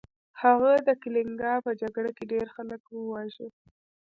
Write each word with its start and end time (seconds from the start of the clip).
هغه 0.41 0.71
د 0.87 0.89
کلینګا 1.01 1.53
په 1.65 1.71
جګړه 1.81 2.11
کې 2.17 2.23
ډیر 2.33 2.47
خلک 2.55 2.81
وواژه. 2.89 3.47